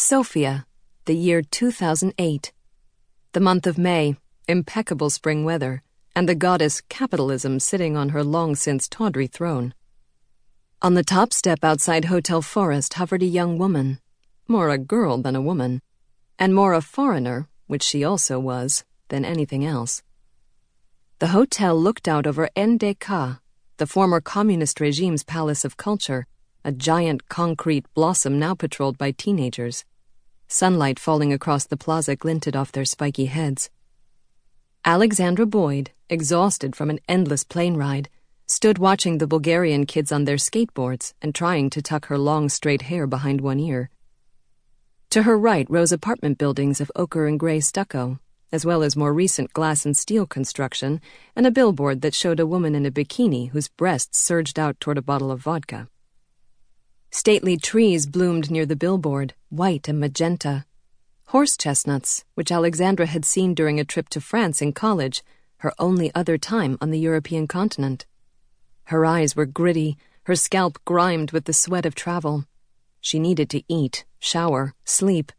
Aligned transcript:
Sofia, 0.00 0.64
the 1.04 1.14
year 1.14 1.42
2008. 1.42 2.52
The 3.32 3.40
month 3.40 3.66
of 3.66 3.76
May, 3.76 4.16
impeccable 4.48 5.10
spring 5.10 5.44
weather, 5.44 5.82
and 6.16 6.26
the 6.26 6.34
goddess 6.34 6.80
Capitalism 6.80 7.60
sitting 7.60 7.98
on 7.98 8.08
her 8.08 8.24
long 8.24 8.56
since 8.56 8.88
tawdry 8.88 9.26
throne. 9.26 9.74
On 10.80 10.94
the 10.94 11.04
top 11.04 11.34
step 11.34 11.62
outside 11.62 12.06
Hotel 12.06 12.40
Forest 12.40 12.94
hovered 12.94 13.22
a 13.22 13.26
young 13.26 13.58
woman, 13.58 14.00
more 14.48 14.70
a 14.70 14.78
girl 14.78 15.18
than 15.18 15.36
a 15.36 15.42
woman, 15.42 15.82
and 16.38 16.54
more 16.54 16.72
a 16.72 16.80
foreigner, 16.80 17.46
which 17.66 17.82
she 17.82 18.02
also 18.02 18.40
was, 18.40 18.84
than 19.08 19.26
anything 19.26 19.66
else. 19.66 20.02
The 21.18 21.28
hotel 21.28 21.78
looked 21.78 22.08
out 22.08 22.26
over 22.26 22.48
NDK, 22.56 23.38
the 23.76 23.86
former 23.86 24.22
communist 24.22 24.80
regime's 24.80 25.24
palace 25.24 25.62
of 25.62 25.76
culture, 25.76 26.26
a 26.64 26.72
giant 26.72 27.28
concrete 27.28 27.86
blossom 27.94 28.38
now 28.38 28.54
patrolled 28.54 28.98
by 28.98 29.10
teenagers. 29.10 29.84
Sunlight 30.48 30.98
falling 30.98 31.32
across 31.32 31.64
the 31.64 31.76
plaza 31.76 32.16
glinted 32.16 32.56
off 32.56 32.72
their 32.72 32.84
spiky 32.84 33.26
heads. 33.26 33.70
Alexandra 34.84 35.46
Boyd, 35.46 35.92
exhausted 36.08 36.74
from 36.74 36.90
an 36.90 37.00
endless 37.08 37.44
plane 37.44 37.76
ride, 37.76 38.08
stood 38.46 38.78
watching 38.78 39.18
the 39.18 39.26
Bulgarian 39.26 39.86
kids 39.86 40.10
on 40.10 40.24
their 40.24 40.36
skateboards 40.36 41.14
and 41.22 41.34
trying 41.34 41.70
to 41.70 41.80
tuck 41.80 42.06
her 42.06 42.18
long 42.18 42.48
straight 42.48 42.82
hair 42.82 43.06
behind 43.06 43.40
one 43.40 43.60
ear. 43.60 43.90
To 45.10 45.22
her 45.22 45.38
right 45.38 45.66
rose 45.70 45.92
apartment 45.92 46.38
buildings 46.38 46.80
of 46.80 46.90
ochre 46.96 47.26
and 47.26 47.38
gray 47.38 47.60
stucco, 47.60 48.18
as 48.52 48.66
well 48.66 48.82
as 48.82 48.96
more 48.96 49.14
recent 49.14 49.52
glass 49.52 49.86
and 49.86 49.96
steel 49.96 50.26
construction, 50.26 51.00
and 51.36 51.46
a 51.46 51.50
billboard 51.50 52.00
that 52.00 52.14
showed 52.14 52.40
a 52.40 52.46
woman 52.46 52.74
in 52.74 52.84
a 52.84 52.90
bikini 52.90 53.50
whose 53.50 53.68
breasts 53.68 54.18
surged 54.18 54.58
out 54.58 54.78
toward 54.80 54.98
a 54.98 55.02
bottle 55.02 55.30
of 55.30 55.40
vodka. 55.40 55.88
Stately 57.10 57.56
trees 57.56 58.06
bloomed 58.06 58.50
near 58.50 58.66
the 58.66 58.76
billboard, 58.76 59.34
white 59.48 59.88
and 59.88 59.98
magenta. 59.98 60.64
Horse 61.26 61.56
chestnuts, 61.56 62.24
which 62.34 62.52
Alexandra 62.52 63.06
had 63.06 63.24
seen 63.24 63.54
during 63.54 63.80
a 63.80 63.84
trip 63.84 64.08
to 64.10 64.20
France 64.20 64.62
in 64.62 64.72
college, 64.72 65.22
her 65.58 65.72
only 65.78 66.10
other 66.14 66.38
time 66.38 66.78
on 66.80 66.90
the 66.90 66.98
European 66.98 67.46
continent. 67.46 68.06
Her 68.84 69.04
eyes 69.04 69.36
were 69.36 69.46
gritty, 69.46 69.96
her 70.24 70.36
scalp 70.36 70.78
grimed 70.84 71.32
with 71.32 71.44
the 71.44 71.52
sweat 71.52 71.86
of 71.86 71.94
travel. 71.94 72.46
She 73.00 73.18
needed 73.18 73.50
to 73.50 73.62
eat, 73.68 74.04
shower, 74.18 74.74
sleep, 74.84 75.32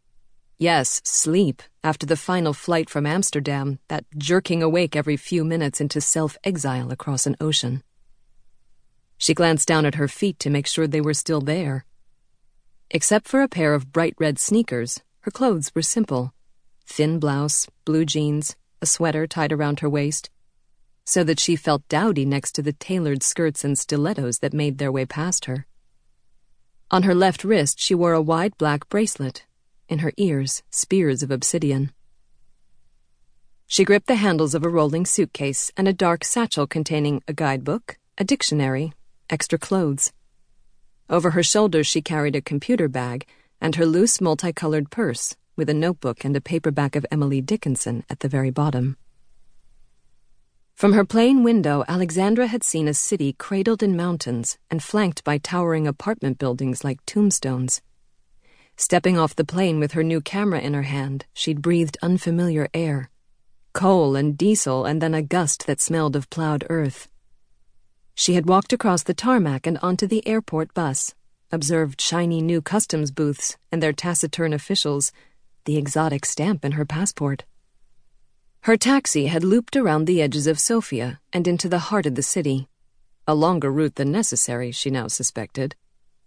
Yes, 0.62 1.00
sleep, 1.04 1.60
after 1.82 2.06
the 2.06 2.16
final 2.16 2.52
flight 2.52 2.88
from 2.88 3.04
Amsterdam, 3.04 3.80
that 3.88 4.04
jerking 4.16 4.62
awake 4.62 4.94
every 4.94 5.16
few 5.16 5.44
minutes 5.44 5.80
into 5.80 6.00
self 6.00 6.38
exile 6.44 6.92
across 6.92 7.26
an 7.26 7.36
ocean. 7.40 7.82
She 9.22 9.34
glanced 9.34 9.68
down 9.68 9.86
at 9.86 9.94
her 9.94 10.08
feet 10.08 10.40
to 10.40 10.50
make 10.50 10.66
sure 10.66 10.88
they 10.88 11.00
were 11.00 11.14
still 11.14 11.40
there. 11.40 11.84
Except 12.90 13.28
for 13.28 13.40
a 13.40 13.46
pair 13.48 13.72
of 13.72 13.92
bright 13.92 14.16
red 14.18 14.36
sneakers, 14.36 15.00
her 15.20 15.30
clothes 15.30 15.70
were 15.76 15.82
simple 15.82 16.34
thin 16.84 17.20
blouse, 17.20 17.68
blue 17.84 18.04
jeans, 18.04 18.56
a 18.80 18.86
sweater 18.86 19.28
tied 19.28 19.52
around 19.52 19.78
her 19.78 19.88
waist, 19.88 20.28
so 21.04 21.22
that 21.22 21.38
she 21.38 21.54
felt 21.54 21.86
dowdy 21.86 22.24
next 22.24 22.50
to 22.56 22.62
the 22.62 22.72
tailored 22.72 23.22
skirts 23.22 23.62
and 23.62 23.78
stilettos 23.78 24.40
that 24.40 24.52
made 24.52 24.78
their 24.78 24.90
way 24.90 25.06
past 25.06 25.44
her. 25.44 25.66
On 26.90 27.04
her 27.04 27.14
left 27.14 27.44
wrist, 27.44 27.78
she 27.78 27.94
wore 27.94 28.14
a 28.14 28.20
wide 28.20 28.58
black 28.58 28.88
bracelet 28.88 29.46
in 29.88 30.00
her 30.00 30.12
ears, 30.16 30.64
spears 30.72 31.22
of 31.22 31.30
obsidian. 31.30 31.92
She 33.68 33.84
gripped 33.84 34.08
the 34.08 34.16
handles 34.16 34.56
of 34.56 34.64
a 34.64 34.68
rolling 34.68 35.06
suitcase 35.06 35.70
and 35.76 35.86
a 35.86 35.92
dark 35.92 36.24
satchel 36.24 36.66
containing 36.66 37.22
a 37.28 37.32
guidebook, 37.32 37.98
a 38.18 38.24
dictionary, 38.24 38.92
extra 39.32 39.58
clothes. 39.58 40.12
Over 41.10 41.30
her 41.30 41.42
shoulders, 41.42 41.88
she 41.88 42.00
carried 42.00 42.36
a 42.36 42.40
computer 42.40 42.86
bag 42.86 43.26
and 43.60 43.74
her 43.74 43.86
loose 43.86 44.20
multicolored 44.20 44.90
purse 44.90 45.34
with 45.56 45.68
a 45.68 45.74
notebook 45.74 46.24
and 46.24 46.36
a 46.36 46.40
paperback 46.40 46.94
of 46.94 47.06
Emily 47.10 47.40
Dickinson 47.40 48.04
at 48.08 48.20
the 48.20 48.28
very 48.28 48.50
bottom. 48.50 48.96
From 50.74 50.92
her 50.92 51.04
plane 51.04 51.42
window, 51.42 51.84
Alexandra 51.88 52.46
had 52.46 52.62
seen 52.62 52.86
a 52.86 52.94
city 52.94 53.32
cradled 53.32 53.82
in 53.82 53.96
mountains 53.96 54.58
and 54.70 54.82
flanked 54.82 55.24
by 55.24 55.38
towering 55.38 55.86
apartment 55.86 56.38
buildings 56.38 56.84
like 56.84 57.04
tombstones. 57.06 57.82
Stepping 58.76 59.18
off 59.18 59.34
the 59.34 59.44
plane 59.44 59.80
with 59.80 59.92
her 59.92 60.02
new 60.02 60.20
camera 60.20 60.60
in 60.60 60.74
her 60.74 60.82
hand, 60.82 61.26
she'd 61.34 61.62
breathed 61.62 61.98
unfamiliar 62.02 62.68
air 62.72 63.10
coal 63.72 64.16
and 64.16 64.36
diesel, 64.36 64.84
and 64.84 65.00
then 65.00 65.14
a 65.14 65.22
gust 65.22 65.66
that 65.66 65.80
smelled 65.80 66.16
of 66.16 66.28
plowed 66.30 66.64
earth. 66.68 67.08
She 68.14 68.34
had 68.34 68.46
walked 68.46 68.72
across 68.72 69.02
the 69.02 69.14
tarmac 69.14 69.66
and 69.66 69.78
onto 69.78 70.06
the 70.06 70.26
airport 70.26 70.74
bus, 70.74 71.14
observed 71.50 72.00
shiny 72.00 72.40
new 72.40 72.60
customs 72.62 73.10
booths 73.10 73.56
and 73.70 73.82
their 73.82 73.92
taciturn 73.92 74.52
officials, 74.52 75.12
the 75.64 75.76
exotic 75.76 76.24
stamp 76.24 76.64
in 76.64 76.72
her 76.72 76.84
passport. 76.84 77.44
Her 78.62 78.76
taxi 78.76 79.26
had 79.26 79.42
looped 79.42 79.76
around 79.76 80.06
the 80.06 80.22
edges 80.22 80.46
of 80.46 80.60
Sofia 80.60 81.20
and 81.32 81.48
into 81.48 81.68
the 81.68 81.90
heart 81.90 82.06
of 82.06 82.14
the 82.14 82.22
city, 82.22 82.68
a 83.26 83.34
longer 83.34 83.70
route 83.70 83.96
than 83.96 84.12
necessary, 84.12 84.70
she 84.72 84.90
now 84.90 85.08
suspected 85.08 85.74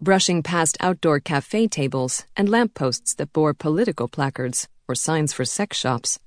brushing 0.02 0.44
past 0.44 0.78
outdoor 0.82 1.20
cafe 1.20 1.68
tables 1.68 2.26
and 2.36 2.50
lampposts 2.50 3.14
that 3.16 3.32
bore 3.32 3.54
political 3.54 4.08
placards 4.08 4.68
or 4.88 4.96
signs 4.96 5.32
for 5.32 5.46
sex 5.46 5.78
shops. 5.78 6.20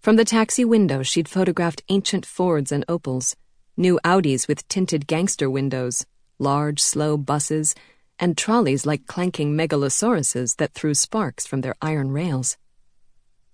From 0.00 0.16
the 0.16 0.24
taxi 0.24 0.64
window, 0.64 1.02
she'd 1.02 1.28
photographed 1.28 1.82
ancient 1.90 2.24
Fords 2.24 2.72
and 2.72 2.86
Opels, 2.86 3.36
new 3.80 3.98
Audis 4.04 4.46
with 4.46 4.68
tinted 4.68 5.06
gangster 5.06 5.48
windows, 5.48 6.06
large, 6.38 6.80
slow 6.80 7.16
buses, 7.16 7.74
and 8.18 8.36
trolleys 8.36 8.84
like 8.84 9.06
clanking 9.06 9.56
megalosauruses 9.56 10.56
that 10.56 10.74
threw 10.74 10.92
sparks 10.92 11.46
from 11.46 11.62
their 11.62 11.74
iron 11.80 12.12
rails. 12.12 12.58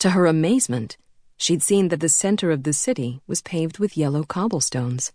To 0.01 0.11
her 0.11 0.27
amazement, 0.27 0.99
she'd 1.37 1.63
seen 1.63 1.89
that 1.89 2.01
the 2.01 2.09
center 2.09 2.51
of 2.51 2.65
the 2.65 2.73
city 2.73 3.21
was 3.29 3.41
paved 3.41 3.79
with 3.79 3.97
yellow 3.97 4.25
cobblestones. 4.25 5.13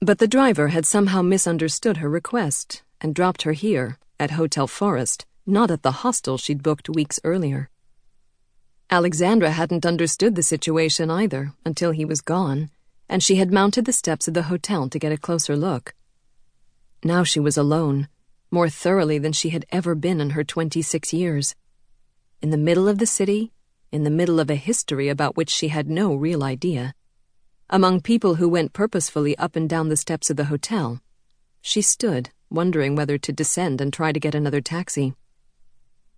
But 0.00 0.18
the 0.18 0.26
driver 0.26 0.68
had 0.68 0.86
somehow 0.86 1.22
misunderstood 1.22 1.98
her 1.98 2.08
request 2.08 2.82
and 3.00 3.14
dropped 3.14 3.42
her 3.42 3.52
here, 3.52 3.98
at 4.18 4.32
Hotel 4.32 4.66
Forest, 4.66 5.26
not 5.44 5.70
at 5.70 5.82
the 5.82 5.98
hostel 6.02 6.38
she'd 6.38 6.62
booked 6.62 6.88
weeks 6.88 7.20
earlier. 7.22 7.68
Alexandra 8.90 9.50
hadn't 9.50 9.86
understood 9.86 10.36
the 10.36 10.42
situation 10.42 11.10
either 11.10 11.52
until 11.64 11.90
he 11.90 12.04
was 12.04 12.20
gone, 12.20 12.70
and 13.12 13.22
she 13.22 13.36
had 13.36 13.52
mounted 13.52 13.84
the 13.84 13.92
steps 13.92 14.26
of 14.26 14.32
the 14.32 14.44
hotel 14.44 14.88
to 14.88 14.98
get 14.98 15.12
a 15.12 15.18
closer 15.18 15.54
look. 15.54 15.94
Now 17.04 17.24
she 17.24 17.38
was 17.38 17.58
alone, 17.58 18.08
more 18.50 18.70
thoroughly 18.70 19.18
than 19.18 19.34
she 19.34 19.50
had 19.50 19.66
ever 19.70 19.94
been 19.94 20.18
in 20.18 20.30
her 20.30 20.42
26 20.42 21.12
years. 21.12 21.54
In 22.40 22.48
the 22.48 22.56
middle 22.56 22.88
of 22.88 22.96
the 22.96 23.04
city, 23.04 23.52
in 23.90 24.04
the 24.04 24.10
middle 24.10 24.40
of 24.40 24.48
a 24.48 24.54
history 24.54 25.10
about 25.10 25.36
which 25.36 25.50
she 25.50 25.68
had 25.68 25.90
no 25.90 26.14
real 26.14 26.42
idea 26.42 26.94
among 27.68 28.00
people 28.00 28.36
who 28.36 28.48
went 28.48 28.72
purposefully 28.72 29.36
up 29.36 29.56
and 29.56 29.68
down 29.68 29.90
the 29.90 29.96
steps 29.96 30.30
of 30.30 30.38
the 30.38 30.46
hotel. 30.46 31.02
She 31.60 31.82
stood, 31.82 32.30
wondering 32.50 32.96
whether 32.96 33.18
to 33.18 33.32
descend 33.32 33.82
and 33.82 33.92
try 33.92 34.12
to 34.12 34.20
get 34.20 34.34
another 34.34 34.62
taxi. 34.62 35.14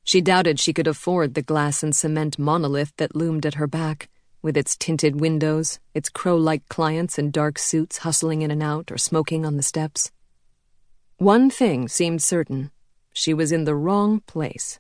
She 0.05 0.21
doubted 0.21 0.61
she 0.61 0.73
could 0.73 0.87
afford 0.87 1.35
the 1.35 1.43
glass 1.43 1.83
and 1.83 1.95
cement 1.95 2.39
monolith 2.39 2.93
that 2.99 3.17
loomed 3.17 3.47
at 3.47 3.55
her 3.55 3.67
back, 3.67 4.09
with 4.45 4.59
its 4.59 4.77
tinted 4.77 5.19
windows, 5.19 5.81
its 5.95 6.11
crow 6.11 6.37
like 6.37 6.69
clients 6.69 7.19
in 7.19 7.31
dark 7.31 7.59
suits 7.59 7.99
hustling 7.99 8.43
in 8.43 8.51
and 8.51 8.63
out 8.63 8.93
or 8.93 8.99
smoking 8.99 9.47
on 9.47 9.57
the 9.57 9.63
steps. 9.63 10.13
One 11.17 11.49
thing 11.49 11.89
seemed 11.89 12.23
certain 12.23 12.71
she 13.15 13.33
was 13.33 13.53
in 13.53 13.65
the 13.65 13.75
wrong 13.75 14.21
place. 14.21 14.79